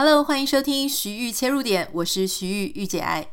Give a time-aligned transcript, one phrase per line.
[0.00, 3.26] Hello，欢迎收听徐玉切入点，我是徐玉御姐爱。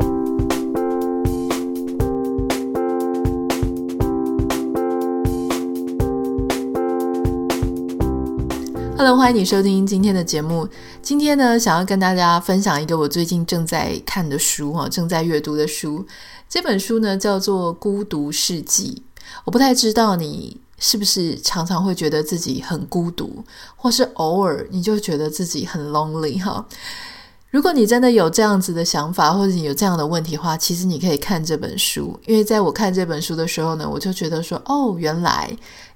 [8.98, 10.68] Hello，欢迎你收听今天的节目。
[11.04, 16.04] 今天呢，想要跟大家分享一个我最近正在看的书哈，正在阅读的书。
[16.50, 19.04] 这本书呢叫做《孤独世纪》。
[19.44, 20.65] 我不太知道你。
[20.78, 23.44] 是不是常常会觉得自己很孤独，
[23.76, 26.66] 或是偶尔你就觉得自己很 lonely 哈？
[27.52, 32.20] 如果你真的有这样子的想法，或者你有这样的问题的话，其实你可以看这本书。
[32.26, 35.50] 因为在我看这本书的时候呢，我就觉得说，哦，原来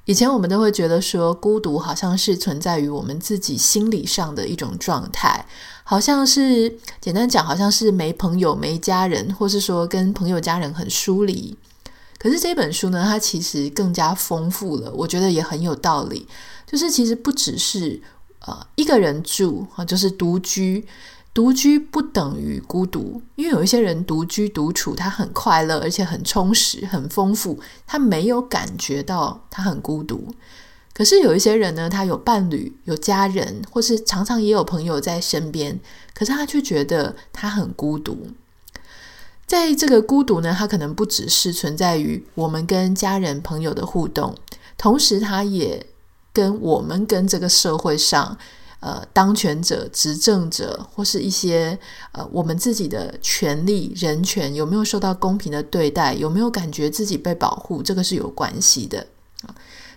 [0.06, 5.46] 以前我们都会觉得说，孤独好像是存在于我们自己心理上的一种状态，
[5.84, 11.58] 好像是简单讲，好像是没朋友、没家人，或是说跟朋友、家人很疏离。
[12.20, 16.28] 可是这本书呢，它其实更加丰富了，我觉得也很有道理。
[16.68, 18.00] 就是其实不只是
[18.46, 20.86] 呃一个人住啊，就是独居，
[21.34, 30.28] 独居不等于孤独，因为有一些人独居独处，他很快乐，而且很充实、很丰富，他没有感觉到他很孤独。
[30.94, 35.80] 可是有一些人呢，他有伴侣、有家人，或是常常也有朋友在身边，
[36.14, 38.28] 可是他却觉得他很孤独。
[39.50, 44.36] 在这个孤独呢，它可能不只是存在于我们跟家人朋友的互动，
[44.78, 45.84] 同时它也
[46.32, 48.38] 跟我们跟这个社会上，
[48.80, 51.76] 呃，当权者、执政者或是一些
[52.12, 59.08] 呃我们自己的权利、人权有没有受到公平的对待，有没有感觉自己被保护，这个是有关系的。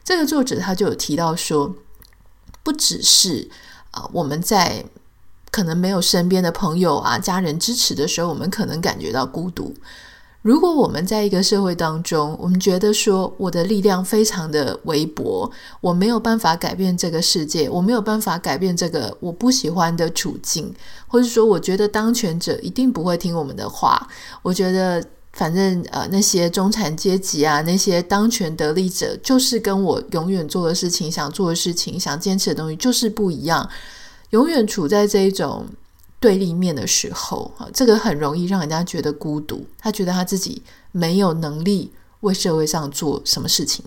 [0.03, 1.77] 这个作者他就有提到说，
[2.62, 3.50] 不只是
[3.91, 4.86] 啊，我们在。
[5.53, 9.72] 可能没有身边的朋友啊、家人支持的时候，我们可能感觉到孤独。
[10.41, 15.48] 如果我们在一个社会当中，我们觉得说我的力量非常的微薄，
[15.80, 20.75] 我没有办法改变这个世界，我没有办法改变这个我不喜欢的处境，
[21.06, 24.08] 或者说我觉得当权者一定不会听我们的话，
[24.42, 33.68] 我觉得反正呃那些中产阶级啊，那些当权得利者，就是跟我永远做的事情、想做的事情、想坚持的东西就是不一样。
[34.32, 35.66] 永远处在这一种
[36.18, 39.66] 对立面的时候，啊，这个很容易让人家觉得孤独。
[39.78, 43.84] 他觉得他自己没有能力为社会上做什么事情。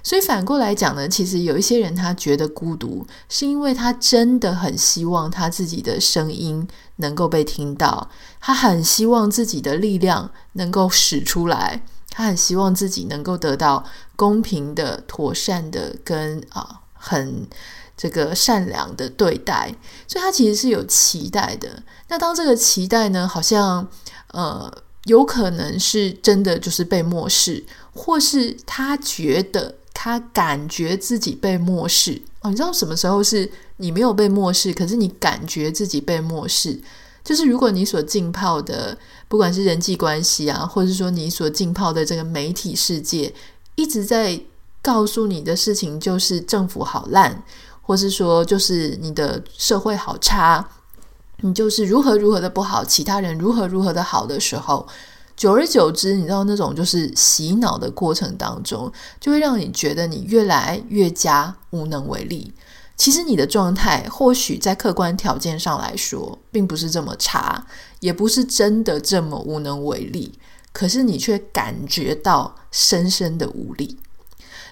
[0.00, 8.08] 所以反过来讲呢，其实有一些人他觉得孤独，是因为他真的很希望他自己的声音能够被听到，
[8.38, 17.48] 他很希望自己的力量能够使出来，他很希望自己能够得到公平的、妥善的跟啊很。
[17.96, 19.74] 这个善良的对待，
[20.06, 21.82] 所以他其实是有期待的。
[22.08, 23.86] 那当这个期待呢，好像
[24.32, 24.72] 呃，
[25.04, 32.50] 有可能是真的就是被漠视，或是他觉得他感觉自己被漠视哦。
[32.50, 36.80] 你知道什么时候是你没有被漠视，可是你感觉自己被漠视？
[37.22, 43.32] 就是如果你所浸泡的，不管是人际关系啊，或者说你所浸泡的这个媒体世界，
[43.76, 44.38] 一直在
[44.82, 47.42] 告诉你的事情，就是政府好烂。
[47.86, 50.66] 或是说，就是你的社会好差，
[51.42, 54.88] 你就是如何如何的不好，其他人如何如何的好的时候，
[55.36, 58.90] 久而久之，你知道那种就是洗脑的过程当中，
[59.20, 62.54] 就会让你觉得你越来越加无能为力。
[62.96, 67.66] 其实你的状态或许在客观条件上来说，并不是这么差，
[68.00, 70.38] 也不是真的这么无能为力，
[70.72, 73.98] 可是你却感觉到深深的无力。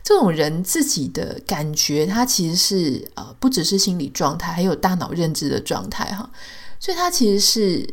[0.02, 6.28] 这种人自己的感觉，他其实是呃，不只是心理状态，还有大脑认知的状态哈。
[6.80, 7.88] 所以他其实是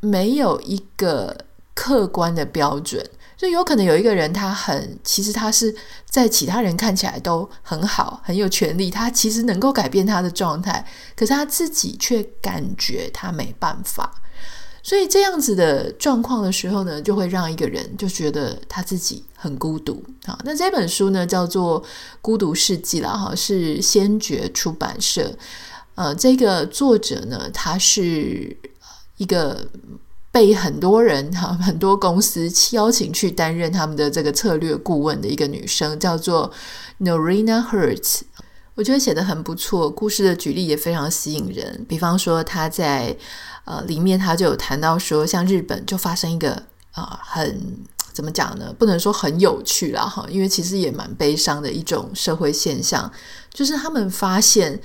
[0.00, 1.36] 没有一个
[1.74, 3.08] 客观的标准。
[3.36, 5.74] 所以有可能有一个人，他很其实他是
[6.08, 10.86] 在其他人看起来都很好，很有权利，他其实能够改变他的状态，
[11.16, 14.22] 可是他自己却感觉他没办法。
[14.86, 20.04] 所以这样子的状况的时候呢，就会让一个人就觉得他自己很孤独。
[20.26, 21.82] 好，那这本书呢叫做
[22.20, 25.34] 《孤独世纪》了哈，是先觉出版社。
[25.94, 28.54] 呃，这个作者呢，他是
[29.16, 29.66] 一个
[30.30, 36.52] 被很多人哈很多公司邀请去担任他们的这个策略顾问的一个女生，叫做
[37.00, 38.20] Noreena Hertz。
[38.74, 41.86] 我觉得写得很不错，故事的举例也非常吸引人。
[41.88, 43.16] 比方说，她在
[43.64, 46.52] 呃里面他就有谈到说，像日本就发生一个
[46.92, 47.78] 啊、呃、很
[48.12, 48.74] 怎么讲呢？
[48.78, 53.10] 不能说很有趣啦哈，因为其实也蛮悲伤的一种社会现象，
[53.52, 54.80] 就是他们发现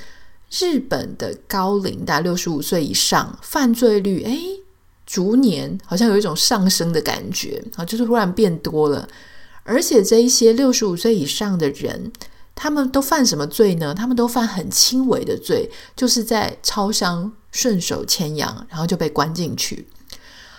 [0.50, 4.62] 日本的高龄，大概六十五岁以上，犯罪率诶
[5.06, 9.08] 逐年好像有一种上升的感觉啊，就是突然变多了，
[9.64, 12.12] 而且这一些六十五岁以上的人。
[12.62, 13.94] 他们都犯什么罪呢？
[13.94, 19.88] 他们都犯很轻微的罪，就是在超商顺手牵羊，然后就被关进去。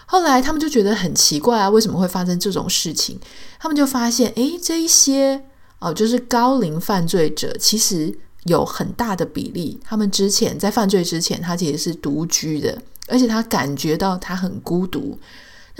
[0.07, 3.21] 后来他们就觉得很奇怪啊，为什么会发生这种事情？
[3.59, 5.45] 他们就发现，诶，这一些
[5.79, 15.19] 哦，就是高龄犯罪者，其实有很大的比例，他们之前在犯罪之前，他其实是独居的，而且他感觉到他很孤独。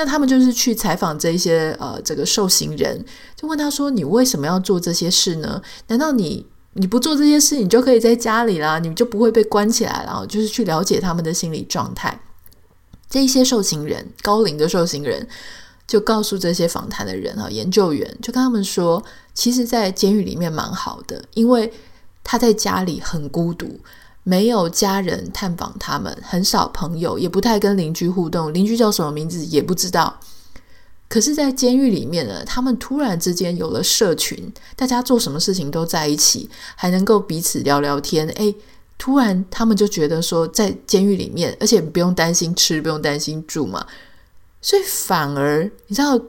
[0.01, 3.05] 那他们就是去采访这些呃这个受刑人，
[3.37, 5.61] 就问他说：“你为什么要做这些事呢？
[5.89, 12.19] 难道你你不做这些事，你就可以在家里啦，你就不会被关起来了？”就是去了解他们的心理状态。
[13.11, 15.29] 这一些受刑人，高龄的受刑人，
[15.87, 19.05] 就告诉这些访谈的人啊，研究员就跟他们说
[19.35, 21.71] ：“其实，在监狱里面蛮好的，因为
[22.25, 23.79] 他在家里很孤独。”
[24.31, 28.55] 没有家人探访他们，很少朋友，也不太跟邻居互动。
[28.55, 30.21] 邻居叫什么名字也不知道。
[31.09, 38.29] 可是，在监狱里面呢，他们突然之间有了社群，大家做什么事情都在一起，还能够彼此聊聊天。
[38.29, 38.55] 诶，
[38.97, 43.85] 突然他们就觉得说，在监狱里面，而且不用担心吃，不用担心住嘛，
[44.63, 46.21] 所以反而你知道，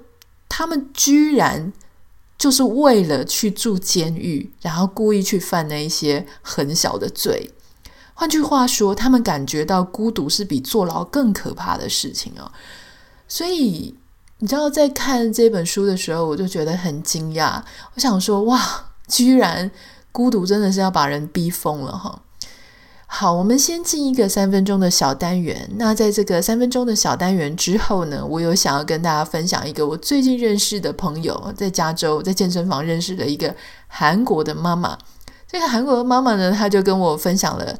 [0.49, 1.71] 他们居然
[2.39, 7.51] 就是为了去住监狱，然后故意去犯那一些很小的罪。
[8.21, 12.51] 换句话说，他们感觉到孤独是比坐牢更可怕的事情哦。
[13.27, 13.95] 所以，
[14.37, 17.63] 你知道，在看这本书的时候，我就觉得很惊讶。
[17.95, 18.61] 我想说，哇，
[19.07, 19.71] 居然
[20.11, 22.21] 孤独真的是要把人逼疯了哈！
[23.07, 25.67] 好，我们先进一个三分钟的小单元。
[25.77, 33.55] 那在这个三分钟的小单元之后呢，我有想要跟大家分享一个我最近认识的朋友，在加州在健身房认识的一个
[33.87, 34.95] 韩国的妈妈。
[35.47, 37.75] 这个韩国的妈妈呢，她就跟我分享了。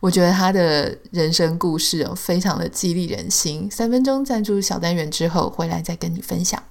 [0.00, 3.68] 我觉得他的人生故事哦，非常的激励人心。
[3.68, 6.62] 三分钟赞助小单元之后，回来再跟你分享。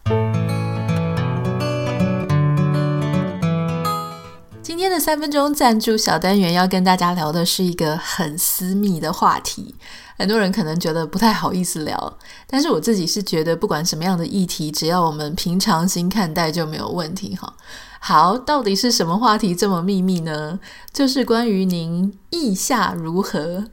[4.61, 9.75] 今天的三分钟赞助小单元要跟大家聊的是一个很私密的话题，
[10.17, 17.53] 很多人可能觉得不太好意思聊，但是我自己是觉得，不管什么样的议题，只要我们平常心看待就没有问题哈。
[17.99, 20.59] 好，到底是什么话题这么秘密呢？
[20.93, 23.65] 就是关于您腋下如何，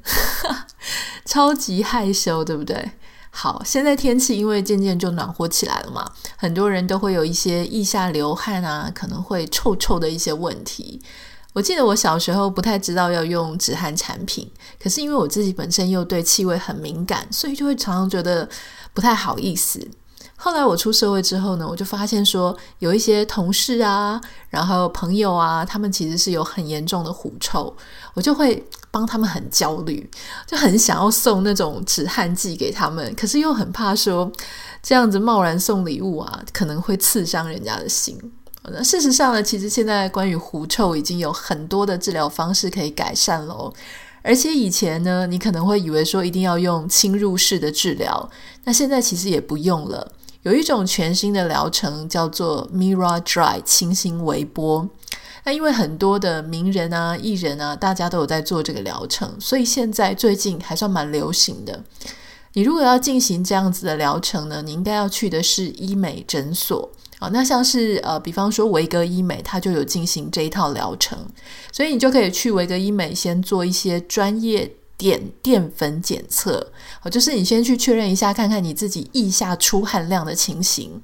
[1.25, 2.93] 超级害羞，对不对？
[3.31, 11.03] 好，现在天气因为渐渐就暖和起来了嘛，很多人都会有一些腋下流汗啊，可能会臭臭的一些问题。
[11.53, 14.50] 我记得我小时候不太知道要用止汗产品，
[14.82, 18.49] 可是因为我自己本身又对气味很敏感，所以就会常常觉得
[18.93, 19.88] 不太好意思。
[20.44, 24.20] 后来我出社会之后呢，我就发现说有一些同事啊，
[24.50, 27.75] 然后朋友啊，他们其实是有很严重的狐臭，
[28.12, 30.06] 我就会帮他们很焦虑，
[30.46, 34.31] 就很想要送那种止汗剂给他们，可是又很怕说
[34.82, 38.14] 这样子贸然送礼物啊，可能会刺伤人家的心。
[38.64, 43.73] 那事实上呢，其实现在关于狐臭已经有很多的治疗方式可以改善了，
[44.20, 48.29] 而且以前呢，你可能会以为说一定要用侵入式的治疗，
[48.64, 50.12] 那现在其实也不用了。
[50.44, 54.88] 有一种全新的疗程叫做 MiraDry 清新微波。
[55.46, 61.82] 那因为很多的名人啊、艺人啊，大家都有在做这个疗程，所以现在最近还算蛮流行的。
[62.55, 66.88] 你如果要进行这样子的疗程呢，你应该要去的是医美诊所
[67.19, 67.29] 啊。
[67.32, 71.19] 那像是呃，比方说维格医美，它就有进行这一套疗程，
[71.73, 74.70] 所以你就可以去维格医美先做一些专业。
[74.96, 81.03] 碘淀粉检测，哦，就是你先去确认一下，看看你自己腋下出汗量的情形。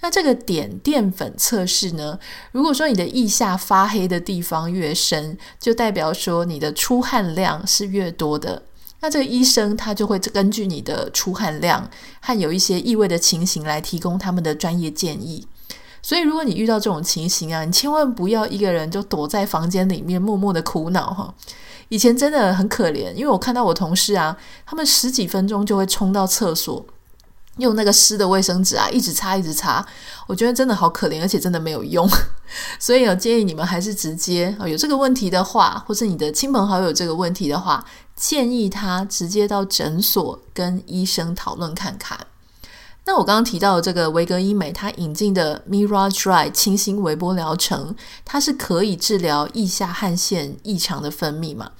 [0.00, 2.18] 那这个碘淀粉测试呢，
[2.52, 8.62] 如果说你的腋下发黑的地方越深，就代表说你的出汗量是越多的。
[9.00, 11.90] 那这个医生他就会根据你的出汗量
[12.20, 15.46] 和有一些异味的情形来提供他们的专业建议。
[16.02, 21.34] 所以，如果你遇到这种情形啊，你千万不要一个人就躲在房间里面默默的苦恼哈。
[21.88, 26.84] 以前真的很可怜，因为我看到我同事啊，他们十几分钟就会冲到厕所，
[27.58, 29.86] 用那个湿的卫生纸啊，一直擦一直擦。
[30.26, 32.08] 我觉得真的好可怜，而且真的没有用。
[32.78, 42.18] 所以我建议你们还是直接啊有这个问题的话，或是你的亲朋好友这个问题的话，建议他直接到诊所跟医生讨论看看。
[43.08, 47.94] 那我刚刚提到的这个维格医美，它引进的 MiraDry 清新微波疗程，
[48.24, 51.70] 它是可以治疗腋下汗腺异常的分泌嘛，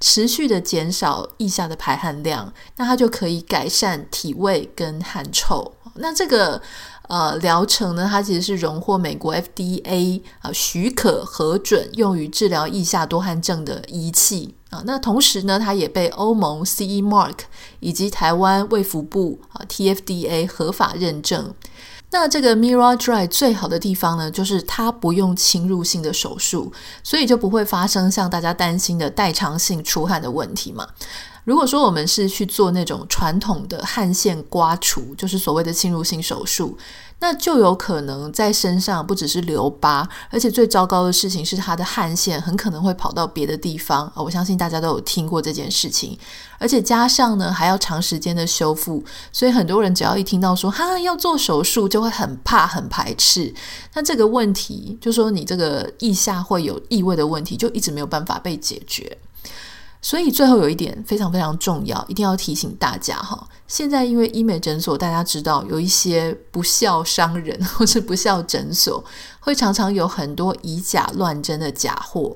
[0.00, 5.72] 持续的减少腋下的排汗量，那它就可以改善体味跟汗臭。
[5.94, 6.60] 那这个
[7.08, 14.56] 呃疗程呢，它其实是荣获美国 FDA 啊、呃、许可核准，用于治疗腋下多汗症的仪器。
[14.72, 17.34] 啊，那同时呢，它也被欧盟 CE Mark
[17.78, 21.54] 以及台湾卫福部啊 TFDA 合法认证。
[22.10, 30.88] 那这个 miraDry 最好的地方呢，就是它不用侵入性的手术，所以就不会发生像大家担心的代偿性出汗的问题嘛。
[31.44, 36.78] 如果说我们是去做那种传统的汗腺刮除，就是所谓的侵入性手术，
[37.18, 44.12] 那就有可能在身上不只是留疤，而且最糟糕的事情是，它的汗腺很可能会跑到别的地方。
[44.14, 46.16] 我相信大家都有听过这件事情，
[46.58, 53.52] 而且加上呢还要长时间的修复，所以很多人只要一听到说哈要做手术，就会很怕、很排斥。
[53.94, 59.18] 那这个问题，就说你这个腋下会有异味的问题，就一直没有办法被解决。
[60.02, 63.48] 所以最后有一点非常非常重要，一定要提醒大家哈。
[63.68, 69.02] 现在因为医美诊所，大家知道有一些不肖商人或是不肖诊所，
[69.42, 72.34] 会常常有很多以假乱真的假货。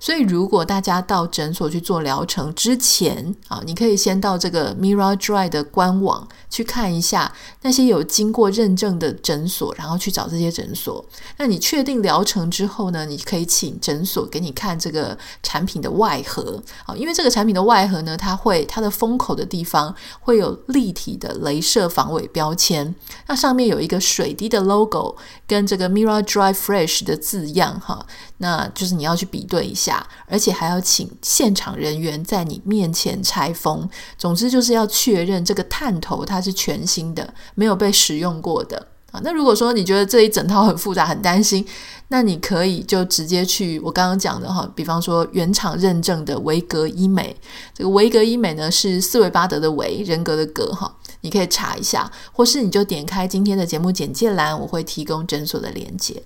[0.00, 7.32] 所以如果大家到诊所去做疗程之前啊，你可以先到这个 miraDry 的官网去看一下
[7.62, 11.04] 那些有经过认证的诊所，然后去找这些诊所。
[11.38, 16.94] 那你确定疗程之后呢，你可以请诊所给你看这个产品的外盒啊。
[16.94, 22.94] 因为这个产品的外盒呢，它会它的封口的地方会有立体的镭射防伪标签，
[23.26, 28.04] 那上面有一个水滴的 logo 跟这个 Miradry Fresh 的字样哈，
[28.38, 33.88] 那就是你要去比对一下，而且还要请现场人员在你面前拆封。
[34.18, 39.20] 总之就是要确认这个探头它是全新的，没有被使用过的啊。
[39.22, 41.66] 那如果说你觉得这一整套很复杂，很担心，
[42.08, 47.36] 那你可以就直接去我刚刚讲的哈，比方说原厂认证的维格医美，
[47.74, 56.22] 这个维格医美呢是四维八德的维，人格的格哈，你可以查一下，或是你就点开今天的节目简介栏，我会提供诊所的连接。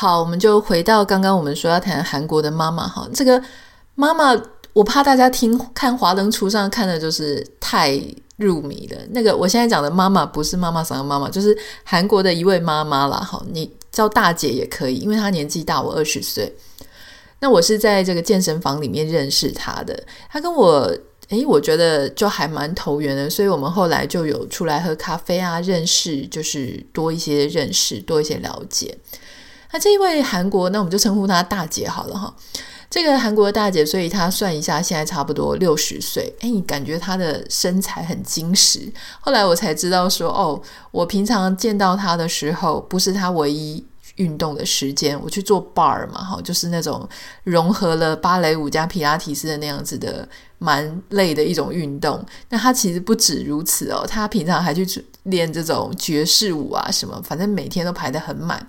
[0.00, 3.42] 好，我们就回到刚刚我们说要谈韩国的妈妈哈，这个
[3.94, 4.34] 妈妈。
[4.72, 8.00] 我怕大家听看华灯初上看的就是太
[8.36, 8.98] 入迷了。
[9.10, 13.18] 那个我现在讲的妈妈不是妈妈桑的妈妈，就是韩国的一位妈妈啦。
[13.18, 16.50] 好，你叫大姐也可以，因为她年纪大我二十岁。
[17.40, 20.96] 那我是在这个健身房里面认识她的，她跟我
[21.30, 28.96] 诶，我觉得就还蛮投缘的，所以我们后来就有出来喝咖啡啊，认识就是多一些认识，多一些了解。
[29.72, 32.34] 那这一位韩国，那我们就称呼她大姐好了哈。
[32.90, 36.34] 这个韩国的大姐，所以她算一下，现在差不多六十岁。
[36.40, 38.92] 诶，你感觉她的身材很精实。
[39.20, 40.60] 后来我才知道说，哦，
[40.90, 43.86] 我平常见到她的时候，不是她唯一
[44.16, 45.16] 运动的时间。
[45.22, 47.08] 我去做 bar 嘛，哈，就是那种
[47.44, 52.20] 融合了芭蕾舞加皮拉提斯的那样子的，蛮累的一种运动。
[52.48, 54.84] 那她其实不止如此哦，她平常还去
[55.22, 58.68] 练这种爵士舞啊什么，反正每天都排得很满。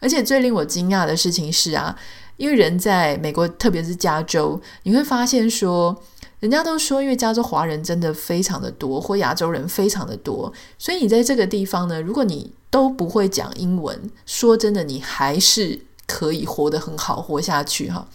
[0.00, 1.96] 而且最令我惊讶的事情是啊。
[2.36, 5.94] 因为人在美国，特别是加州，你会发现说，
[6.38, 18.08] 人家都说，因为加州华人真的非常的多，或亚洲人非常的多，所以你在这个地方呢，如果你都不会讲英文，说真的，你还是可以活得很好，活下去哈。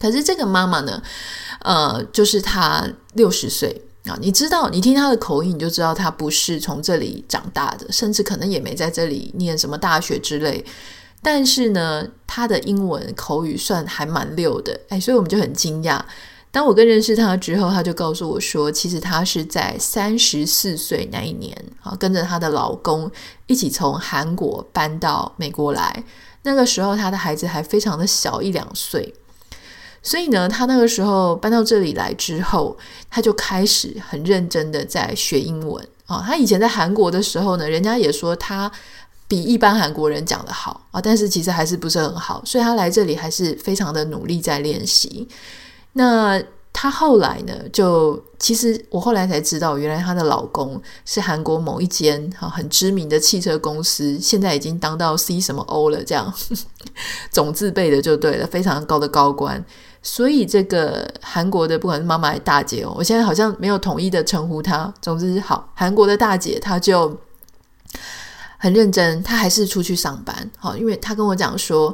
[0.00, 1.02] 可是这个妈妈呢，
[1.60, 10.64] 呃，就是她六十岁啊，你知道，你听她的口音，你就知道她不是从这里长大的，甚至可能也没在这里念什么大学之类。
[11.22, 16.00] 但是呢，他的英文口语算还蛮溜的，哎，所以我们就很惊讶。
[16.50, 23.10] 当我更认识他之后，他就告诉我说，其实他是在三十四岁那一年啊，跟着他的老公
[23.46, 26.04] 一起从韩国搬到美国来。
[26.42, 29.14] 那个时候，他的孩子还非常的小，一两岁。
[30.02, 32.76] 所以呢，他那个时候搬到这里来之后，
[33.08, 36.22] 他就开始很认真的在学英文啊。
[36.26, 38.70] 他以前在韩国的时候呢，人家也说他。
[39.32, 45.26] 比一般韩国人讲得好啊，但是其实还是不是很好，所以他来这里还是非常的努力在练习。
[45.94, 46.38] 那
[46.70, 56.30] 他后来呢，就其实我后来才知道，原来她的老公是韩国某一间哈很知名的汽车公司，现在已经当到 C 什么 O 了，这样
[57.30, 59.64] 总字辈的就对了，非常高的高官。
[60.02, 64.92] 所以这个韩国的不管是妈妈还是大姐哦，我现在好像没有统一的称呼她。
[65.00, 67.18] 总之好，韩国的大姐她就。
[68.62, 71.92] 很认真，他还是出去上班，好，因为他跟我讲说，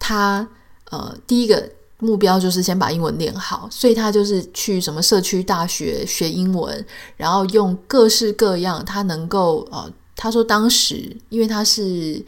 [0.00, 0.44] 他
[0.90, 1.70] 呃第一个
[2.00, 6.84] 目标就是先把英文练好，所以他就是去什么社区大学学英文，
[7.16, 12.20] 然后用各式各样他能够呃，他说当时因为他是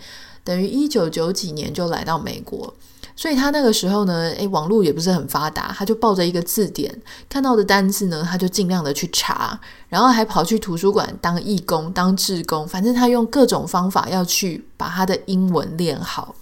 [0.44, 2.72] 等于一九九几年就来到美国。
[3.16, 6.94] 所以他那个时候呢，诶，网络也不是很发达，他就抱着一个字典，
[7.28, 16.34] 看到的单字呢，他就尽量的去查，然后还跑去图书馆当义工、当志工，反正他用各种方法要去把他的英文练好。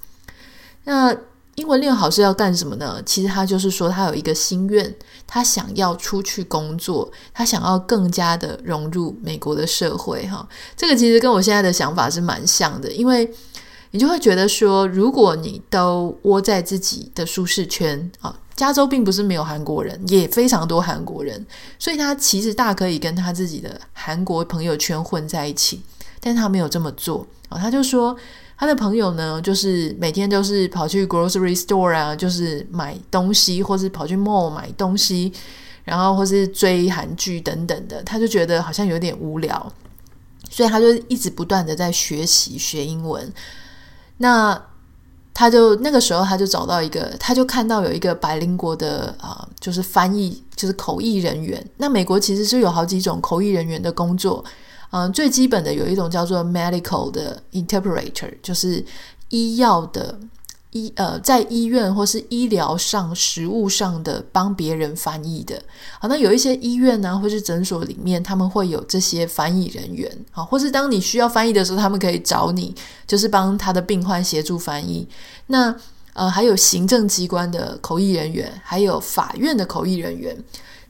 [0.85, 1.15] 那
[1.57, 3.03] 英文练好是要干什么呢？
[3.05, 4.95] 其实他就是说，他有一个心愿，
[5.27, 10.25] 他想要出去工作，他想要更加的融入美国的社会。
[10.29, 13.29] 哈，这个其实跟我现在的想法是蛮像的，因为
[13.91, 21.47] 你就会觉得说，如果你都窝在自己的舒适圈啊，加州并不是没有韩国人，也非常多韩国人，
[21.79, 25.81] 所以他其实大可以跟他自己的韩国朋友圈混在一起。
[26.21, 28.15] 但他没有这么做啊，他就说
[28.59, 35.33] 他的朋友呢，就是每天都是跑去 grocery store 啊，就是买东西，或是跑去 mall 买东西，
[35.85, 39.73] 然后或是追韩剧等等的，他就觉得好像有点无聊，
[40.51, 43.33] 所以他就一直不断的在学习学英文。
[44.19, 44.61] 那
[45.35, 51.65] 他就那个时候他就找到一个，他就看到有一个白灵国的啊、就是翻译，就是口译人员。
[51.77, 54.45] 那美国其实是有好几种口译人员的工作。
[54.91, 58.85] 嗯，最基本的有一种叫做 medical 的 interpreter，就是
[59.29, 60.19] 医药的
[60.73, 65.63] 医呃，在医院或是医疗上、实物上的帮别人翻译的。
[65.99, 70.11] 好，那有一些医院呢、或是诊所里面，他们会有这些翻译人员。
[70.31, 72.75] 好，或是当你需要翻译的时候，他们可以找你，
[73.07, 75.09] 就是帮他的病患协助翻译。
[75.47, 75.75] 那
[76.13, 80.37] 呃，还有行政机关的口译人员，还有法院的口译人员。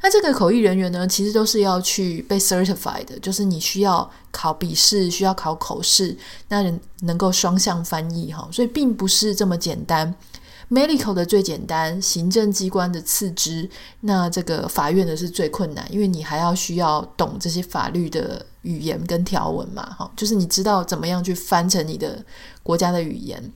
[0.00, 6.17] 那这个口译人员呢，其实都是要去被 certified 的，就是你需要考笔试，需要考口试，
[6.49, 10.14] 那人能够双向翻译哈，所以并不是这么简单。
[10.71, 13.69] Medical 的最简单，行政机关的次之，
[14.02, 22.25] 那这个法院的是最困难，因为你还要需要懂这些法律的语言跟条文嘛，哈，就是你知道怎么样去翻成你的
[22.62, 23.52] 国家的语言。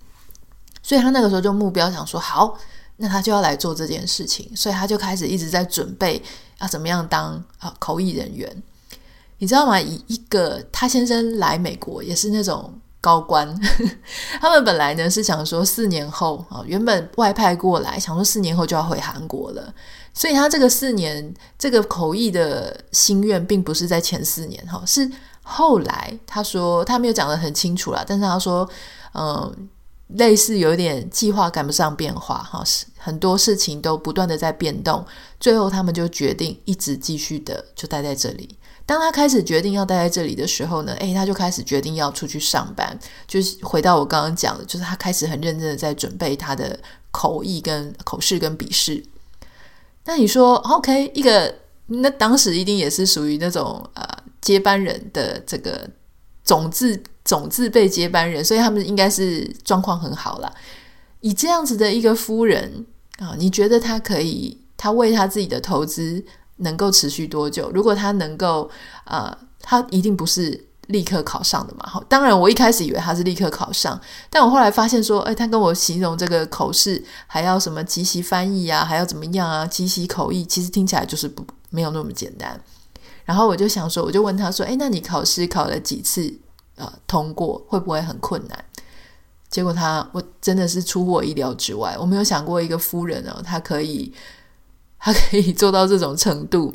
[0.83, 2.59] 所以他那个时候就目标想说，好。
[3.03, 6.23] 那他就要来做这件事情，所以他就开始一直在准备
[6.61, 8.63] 要怎么样当啊口译人员，
[9.39, 9.81] 你知道吗？
[9.81, 13.53] 以一个他先生来美国也是那种高官，
[14.41, 19.75] 他们本来呢是想说四年后啊，原本外派过来，想说四年后就要回韩国了，
[20.15, 25.11] 所以他这个四年这个口译的心愿并不是在前四年哈，是
[25.43, 28.69] 后来他说他没有讲得很清楚啦，但是他说
[29.15, 29.69] 嗯。
[30.17, 35.05] 类似有点计划赶不上变化，哈，是很多事情都不断的在变动，
[35.41, 38.57] 最后他们就决定一直继续的就待在这里。
[38.87, 46.79] 当他开始决定要待在这里的时候呢，诶，他就开始决定要出去上班，就是回到我刚刚讲的，就是他开始很认真的在准备他的
[47.11, 49.03] 口译跟口试跟笔试。
[50.05, 51.55] 那你说，OK，一个
[51.87, 54.07] 那当时一定也是属于那种呃
[54.41, 55.89] 接班人的这个
[56.45, 57.03] 种子。
[57.25, 60.53] 总字辈接班人，所以他们应该是状况很好啦。
[61.21, 62.85] 以这样子的一个夫人
[63.19, 64.59] 啊，你觉得他可以？
[64.77, 66.25] 他为他自己的投资
[66.57, 67.71] 能够持续多久？
[67.73, 68.69] 如果他能够，
[69.05, 71.87] 呃，他一定不是立刻考上的嘛。
[71.87, 79.65] 好，当然我一开始以为他是立刻考上，但我后来发现说，哎，他跟我形容这个口试还要什么即席翻译啊，还要怎么样啊？
[79.65, 82.61] 即席口译其实听起来就是不没有那么简单。
[83.25, 86.39] 然后我就想说，我就问他说，哎，那你考试考了几次？
[86.75, 88.65] 呃，通过会不会很困难？
[89.53, 91.95] 结果他，我真的是出乎我意料之外。
[92.01, 94.11] 我没有想过一个夫人哦，他可以，
[94.99, 96.75] 他可以做到这种程度。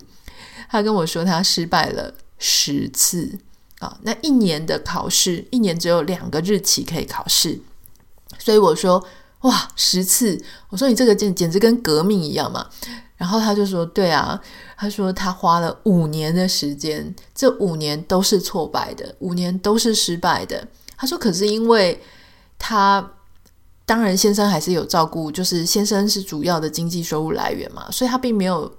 [0.70, 3.40] 他跟我说，他失败了十次
[3.80, 3.98] 啊。
[4.04, 7.60] 那一年的考试，一年只有两个日期可以考试，
[8.38, 9.04] 所以我说，
[9.42, 10.40] 哇，十次！
[10.70, 12.68] 我说你这个简简直跟革命一样嘛。
[13.16, 14.40] 然后他就说：“对啊，
[14.78, 20.68] 他说他花了五年的时间，这五年都是挫败的，五年都是失败的。
[20.96, 22.00] 他说，可是因为
[22.60, 23.12] 他
[23.86, 28.72] 当然先生还是有照顾，就是先生是主要的经济收入来源嘛，所以他并没有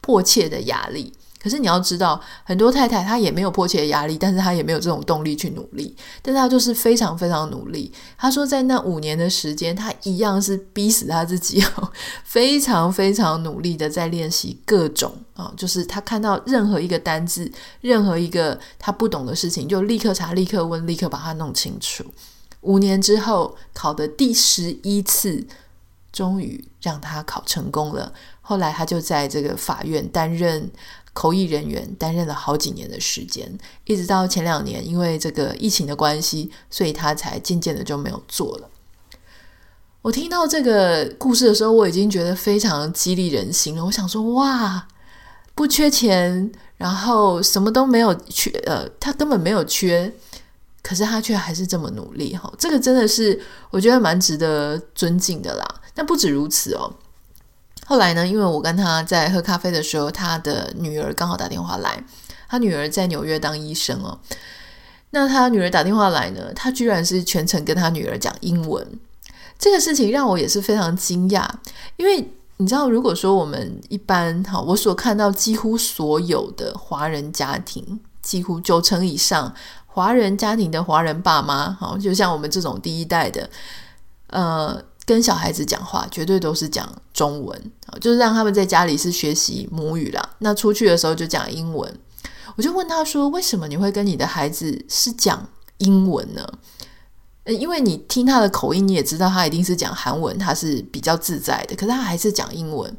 [0.00, 7.92] 迫切的压力。”可是你要知道，很多太太她也没有迫切的压力，但是她也没有这种动力去努力，但她就是非常非常努力。
[8.18, 11.62] 她说，在那五年的时间，她一样是逼死她自己，
[12.24, 17.48] 非常非常努力的在练习各种啊，就是她看到任何一个单字，
[17.80, 22.04] 任何一个她不懂的事情，就立刻查、立刻问、立刻把它弄清楚。
[22.60, 25.46] 五年之后考的第十一次，
[26.12, 28.12] 终于让他考成功了。
[28.40, 30.70] 后来他就在这个法院担任。
[31.16, 33.50] 口译人员担任了好几年的时间，
[33.86, 38.68] 一直到前两年，因为这个疫情的关系，所以他才渐渐的就没有做了。
[40.02, 43.86] 我听到这个故事的时候，我已经觉得非常激励人心了。
[43.86, 44.86] 我想说，哇，
[45.54, 50.12] 不缺钱，然后什么都没有缺，呃，他根本没有缺，
[50.86, 55.66] 可是他却还是这么努力，哈，这个真的是我觉得蛮值得尊敬的啦。
[55.92, 56.94] 但不止如此哦。
[57.84, 62.00] 后来呢，因为我跟他在喝咖啡的时候，他的女儿刚好打电话来，
[62.48, 64.16] 他女儿在纽约当医生哦。
[65.10, 68.86] 那他女儿打电话来呢，他居然是全程跟他女儿讲英文。
[69.58, 71.50] 这个事情让我也是非常惊讶，
[71.96, 79.52] 因为你知道，如果说我们一般哈，我所看到几乎所有的华人家庭，几乎九成以上
[79.96, 83.48] 华人家庭的华人爸妈，好，就像我们这种第一代的，
[84.26, 91.90] 呃，跟小孩子讲话绝对都是讲中文，就是让他们在家里是学习母语啦，那出去的时候就讲英文。
[92.56, 96.46] 我就问他说：“为什么你会跟你的孩子是讲英文呢？”
[97.48, 101.74] 因为你听他的口音，你也知道他一定是讲韩文，他是比较自在的。
[101.74, 102.94] 可是他还是讲英文。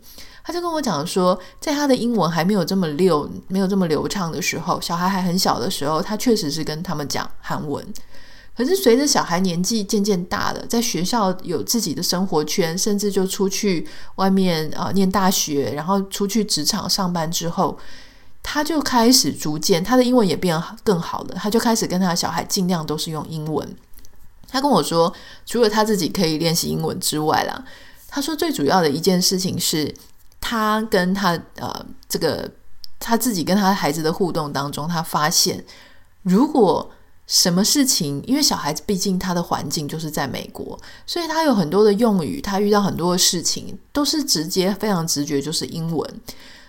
[0.48, 7.86] 他就跟我讲说，在他的英文还没有这么溜、没有这么流畅的时候，小孩还很小的时候，他确实是跟他们讲韩文。
[8.56, 17.78] 可是随着小孩年纪渐渐大了，在学校有自己的生活圈，甚至就出去外面啊、念大学，然后出去职场上班之后，
[18.42, 21.36] 他就开始逐渐他的英文也变更好了。
[21.36, 23.76] 他就开始跟他的小孩尽量都是用英文。
[24.48, 25.14] 他跟我说，
[25.46, 27.66] 除了他自己可以练习英文之外啦，
[28.08, 29.94] 他说最主要的一件事情是，
[30.50, 32.50] 他跟他呃这个
[32.98, 35.66] 他自己跟他孩子的互动当中，他发现
[36.24, 36.90] 如果
[37.26, 46.22] 什么事情，因为小孩子毕竟他的环境就是在美国，所以他有很多的用语，他遇到很多的事情都是直接非常直觉就是英文，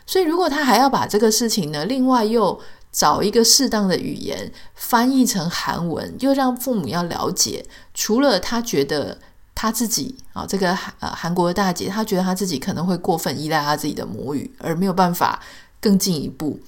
[0.04, 2.60] 所以如果他还要把这个事情呢，另外又
[2.90, 7.64] 找一个适当的语言翻译成韩文，又让父母要了解。
[7.94, 9.18] 除了他觉得
[9.60, 15.42] 他自己啊，这个呃韩国的大姐，她觉得她自己可能会过分依赖她自己的母语，而没有办法
[15.80, 16.60] 更进一步。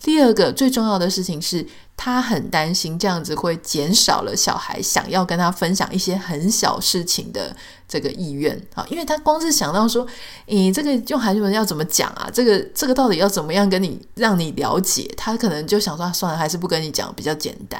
[0.00, 7.54] 第二个最重要的事情是，她很担心这样子会减少了小孩想要跟他分享一些很小事情的
[7.86, 10.06] 这个意愿啊，因为他光是想到说，
[10.46, 12.30] 你这个用韩文要怎么讲啊？
[12.32, 15.06] 这个这个到底要怎么样跟你让你了解？
[15.18, 17.78] 他可能就想说，算了，还是不跟你讲比较简单。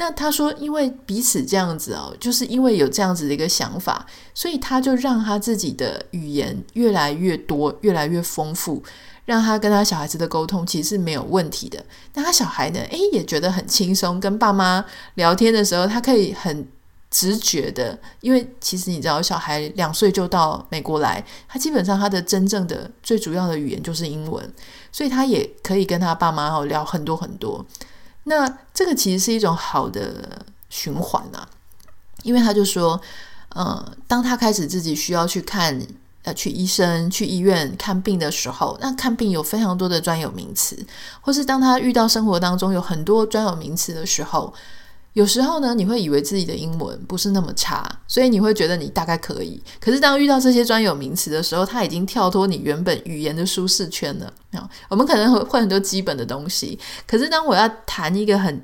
[0.00, 8.82] 那他说，因为彼此这样子哦，就是因为有这样子的一个想法，所以他就让他自己的语言越来越多，越来越丰富。
[9.26, 11.84] 让他跟他小孩子的沟通其实是没有问题的。
[12.14, 12.80] 那他小孩呢？
[12.90, 14.18] 诶，也觉得很轻松。
[14.18, 14.82] 跟爸妈
[15.16, 16.66] 聊天的时候，他可以很
[17.10, 24.50] 直觉的，因为其实你知道，小孩两岁就到美国来，他基本上他的真正的最主要的语言就是英文，
[24.90, 27.64] 所以他也可以跟他爸妈哦聊很多很多。
[28.24, 31.48] 那这个其实是一种好的循环啊，
[32.22, 33.00] 因为他就说，
[33.50, 35.80] 呃，当他开始自己需要去看。
[36.22, 40.76] 呃，去医生、去医院看病的时候，那看病有非常多的专有名词，
[41.22, 44.52] 或是当他遇到生活当中有很多专有名词的时候，
[45.14, 49.62] 有时候呢，你会以为自己的英文不是那么差，所以你会觉得你大概可以。
[49.80, 54.32] 可是当遇到这些专有名词的时候，他已经跳脱你原本语言的舒适圈了。
[54.88, 58.62] 我们可能会会很多基本的东西，可是当我要谈一个很，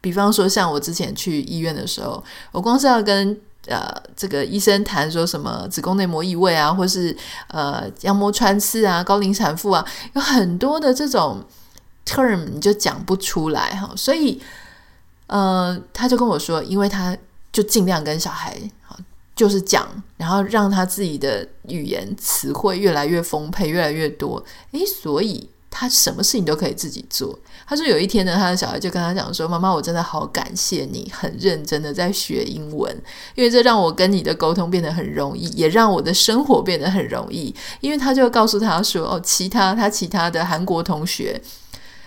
[0.00, 2.22] 比方说像我之前去医院的时候，
[2.52, 3.38] 我光是要跟。
[3.66, 7.14] 呃，这个医生谈说什么子宫内膜异位啊，或是
[7.48, 11.44] 呃羊膜穿刺啊、高龄产妇啊，有很多的这种
[12.06, 14.40] term 你就讲不出来哈，所以
[15.30, 17.16] 呃，他就跟我说，因为他
[17.52, 18.56] 就尽量跟小孩
[19.34, 25.48] 就是讲，然后让他自己的语言词汇越来越丰沛，越来越多，诶，所以。
[25.72, 27.38] 他什么事情都可以自己做。
[27.64, 32.92] 他说有一天呢，他的小孩就跟他讲说：“妈妈，我真的好感谢你，很认真的在学英文，
[33.36, 41.40] 因为这让我跟你的沟通变得很容易，也让我的生活变得很容易。”因为他就告诉他说：“哦，其他他其他的韩国同学。”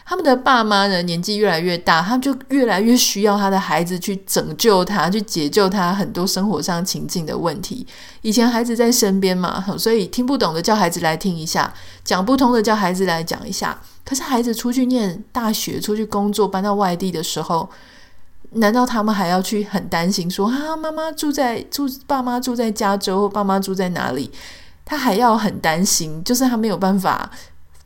[0.05, 7.87] 他们的爸妈呢，年纪越来越大，他们就越来越需要他的孩子去拯救他，去解救他很多生活上情境的问题。
[8.21, 13.79] 以前孩子在身边嘛，所以听不懂的叫孩子来听一下，讲不通的叫孩子来讲一下。
[14.05, 17.69] 可是孩子出去念大学、出去工作、搬到外地的时候，
[18.51, 24.29] 难道他们还要去很担心说啊，妈妈住在住，爸妈住在加州，爸妈住在哪里？
[24.85, 27.31] 他还要很担心，就是他没有办法。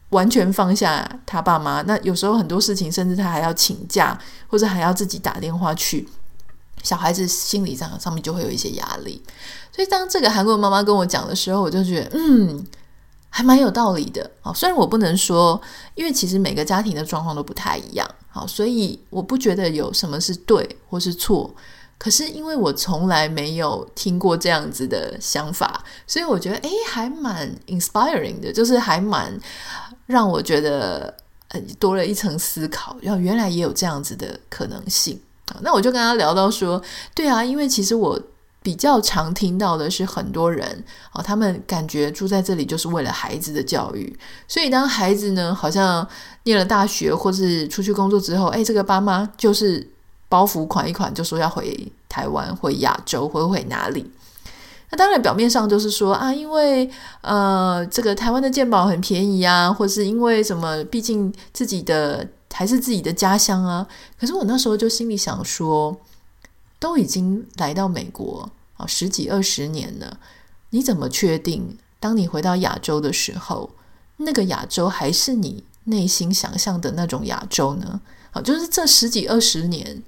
[0.09, 4.17] 完全放下他爸妈，那有时候很多事情，甚至他还要请假，
[4.47, 6.07] 或者还要自己打电话去，
[6.81, 9.21] 小孩子心理上上面就会有一些压力。
[9.71, 12.65] 所以当这个韩国妈妈跟我讲的时候，我就觉得，嗯，
[13.29, 14.31] 还蛮有道理的。
[14.41, 15.61] 好，虽然我不能说，
[15.93, 21.53] 因为其实每个家庭的状况都不太一样，好，所以我不觉得有什么是对或是错。
[21.99, 29.35] 可是因为我从来没有听过这样子的想法，所以我觉得诶，还蛮 inspiring 的，就是还蛮
[30.07, 31.13] 让我觉得
[31.49, 35.21] 呃多了一层思考，要原来也有这样子的可能性。
[35.61, 36.81] 那我就跟他聊到说，
[37.13, 38.19] 对啊，因为其实我
[38.63, 44.17] 比较常听到的是很多人哦，他们感觉住在这里就是为了孩子的教育，
[44.47, 46.07] 所以当孩子呢好像
[46.45, 49.87] 念了大学或是出去工作之后，诶，这个爸妈就是。
[50.29, 54.05] 包袱款一款，就说要回台湾、回亚洲，或回哪里？
[54.89, 56.89] 那当然表面上就是说啊，因为
[57.21, 63.85] 呃这个台湾的健保很便宜啊，或是因为什么，毕竟自己的还是自己的家乡啊。
[64.19, 65.95] 可是我那时候就心里想说，
[66.79, 70.17] 都已经来到美国啊十几二十年了，
[70.69, 73.71] 你怎么确定当你回到亚洲的时候，
[74.17, 77.99] 那个亚洲还是你内心想象的那种亚洲呢？
[78.31, 80.01] 好，就是这十几二十年，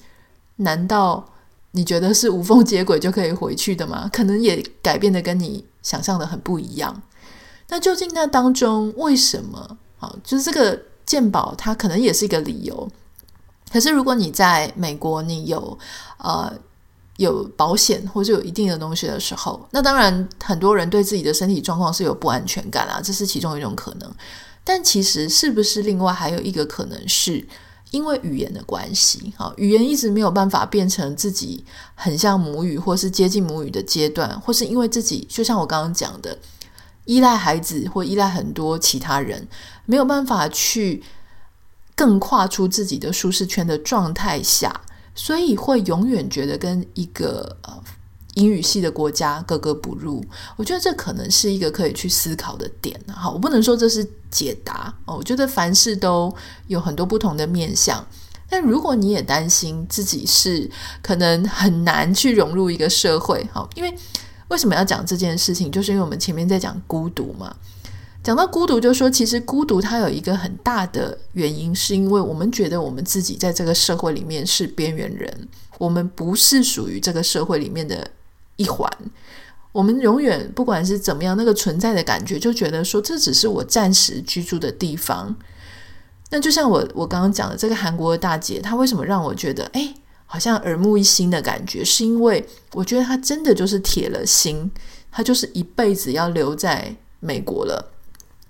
[0.58, 1.30] 难道
[1.72, 4.10] 你觉得是无缝接轨就可以回去的吗？
[4.12, 7.02] 可能也改变的跟你想象的很不一样。
[7.68, 9.78] 那究竟那当中为什么？
[9.98, 12.90] 好，就是这个健保它可能也是一个理由。
[13.72, 15.78] 可是如果你在美国，你有
[16.18, 16.52] 呃
[17.18, 24.12] 有保险或者有一定的东西的时候，那当然很多人对自己的身体状况是有不安全感啊，这是其中一种可能。
[24.64, 27.48] 但其实是不是另外还有一个可能是？
[27.92, 36.38] 因为语言的关系，哈，语言一直没有办法变成自己很像母语或是接近母语的阶段，或是因为自己就像我刚刚讲的，
[37.06, 39.48] 依赖孩子或依赖很多其他人，
[39.86, 41.04] 没有办法去
[41.96, 44.82] 更跨出自己的舒适圈的状态下，
[45.16, 47.84] 所以会永远觉得跟一个呃。
[48.40, 50.24] 英语系的国家格格不入，
[50.56, 52.98] 我觉得这可能是一个可以去思考的点。
[53.14, 55.18] 好，我不能说这是解答哦。
[55.18, 56.34] 我觉得凡事都
[56.68, 58.06] 有很多不同的面向。
[58.50, 60.72] 但如果你也担心自己是
[61.02, 63.94] 可能很难去融入一个社会，好，因为
[64.48, 65.70] 为什么要讲这件事情？
[65.70, 67.54] 就是因为我们前面在讲孤独嘛。
[68.24, 75.48] 讲到孤独，就说其实孤独它有一个很大的原因，是因为我们觉得我们自己在这个社会里面是边缘人，
[75.78, 78.10] 我们不是属于这个社会里面的。
[78.60, 78.92] 一环，
[79.72, 85.34] 我们永远不管是怎么样，那个存在的感觉，就觉得说这只是我暂时居住的地方。
[86.30, 89.94] 那就像我我刚刚讲的这个韩国的大姐，她为什么让我觉得哎，
[90.26, 91.84] 好像耳目一新的感觉？
[91.86, 94.70] 是因为我觉得她真的就是铁了心，
[95.10, 97.94] 她就是一辈子要留在美国了，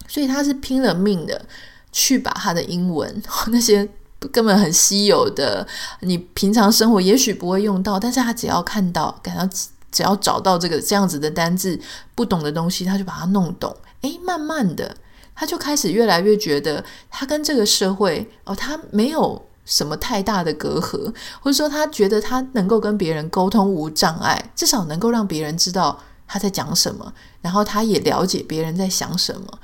[0.08, 1.46] 所以她是拼了命的
[1.92, 3.88] 去把她的英文 那些
[4.32, 5.68] 根本很稀有的，
[6.02, 9.48] 你平常生活也许不会用到，但是她只要看到感到。
[9.92, 11.80] 只要找到这个这样子的单字，
[12.16, 13.76] 不懂的东西，他就把它弄懂。
[14.02, 14.96] 诶，慢慢的，
[15.36, 29.60] 他就开始越来越觉得，他跟这个社会哦，他没有什么太大的隔阂，或者说他觉得他能够跟别人沟通无障碍，至少能够让别人知道他在讲什么，然后他也了解别人在想什么。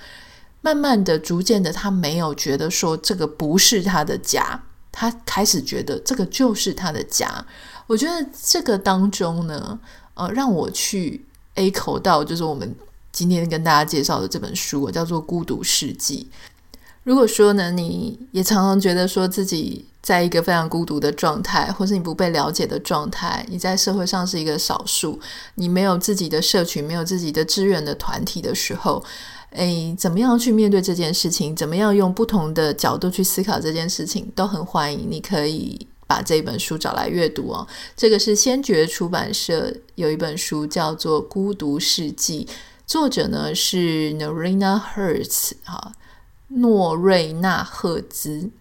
[0.59, 4.61] 慢慢的，逐渐的，他没有觉得说这个不是他的家，
[4.91, 7.45] 他开始觉得这个就是他的家。
[7.87, 9.79] 我觉得这个当中呢。
[10.15, 11.23] 呃，让我去
[11.53, 12.75] A 口到，就是我们
[13.11, 16.27] 今天跟大家介绍的这本书，叫做《孤独世纪》。
[17.03, 25.19] 如果说呢，你也常常觉得说自己在一个非常孤独的状态，或是你不被了解的状态，你在社会上是一个少数，
[25.53, 29.03] 你没有自己的社群，没有自己的支援的团体的时候，
[29.51, 31.55] 诶，怎么样去面对这件事情？
[31.55, 34.31] 怎么样用不同的角度去思考这件事情？
[34.33, 35.87] 都很欢迎，你可以。
[36.07, 42.45] 把这本书找来阅读哦，这个是先觉出版社有一本书叫做《孤独世纪》，
[42.85, 45.93] 作者呢是 Norena Hertz 哈，
[46.49, 48.51] 诺瑞纳赫兹。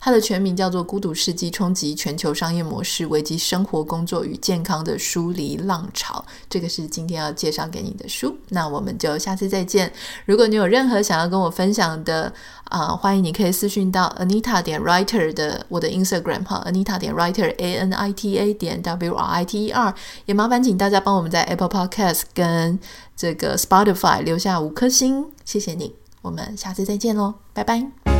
[0.00, 6.24] 它的全名叫做《孤独世纪：冲击全球商业模式，危及生活、工作与健康的疏离浪潮》。
[6.48, 8.36] 这个是今天要介绍给你的书。
[8.50, 9.92] 那我们就下次再见。
[10.24, 12.32] 如果你有任何想要跟我分享的
[12.64, 19.14] 啊、欢迎你可以私讯到 Anita 点 Writer 的我的 Instagram 哈，Anita 点 Writer A N I T A 点 W
[19.14, 19.94] R I T E R。
[20.26, 22.78] 也麻烦请大家帮我们在 Apple Podcast 跟
[23.16, 25.94] 这个 Spotify 留下五颗星，谢谢你。
[26.20, 28.17] 我们下次再见喽，拜拜。